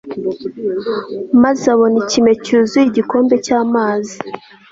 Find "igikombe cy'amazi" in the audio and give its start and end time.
2.87-4.15